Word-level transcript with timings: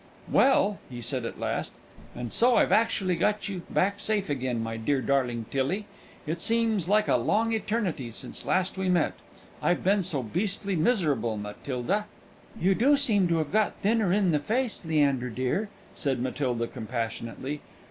"Well," 0.31 0.79
he 0.89 0.99
said, 0.99 1.25
at 1.25 1.39
last, 1.39 1.73
"and 2.15 2.33
so 2.33 2.55
I've 2.55 2.71
actually 2.71 3.15
got 3.15 3.47
you 3.47 3.61
safe 3.97 4.27
back 4.27 4.29
again, 4.35 4.63
my 4.63 4.75
dear, 4.75 4.99
darling 4.99 5.45
Tillie! 5.51 5.85
It 6.25 6.41
seems 6.41 6.87
like 6.89 7.07
a 7.07 7.17
long 7.17 7.53
eternity 7.53 8.09
since 8.09 8.43
last 8.43 8.79
we 8.79 8.89
met. 8.89 9.13
I've 9.61 9.83
been 9.83 10.01
so 10.01 10.23
beastly 10.23 10.75
miserable, 10.75 11.37
Matilda!" 11.37 12.07
"You 12.59 12.73
do 12.73 12.97
seem 12.97 13.27
to 13.27 13.37
have 13.37 13.51
got 13.51 13.75
thinner 13.83 14.11
in 14.11 14.31
the 14.31 14.39
face, 14.39 14.83
Leander 14.83 15.29
dear," 15.29 15.69
said 15.93 16.19
Matilda, 16.19 16.65
compassionately. 16.65 17.61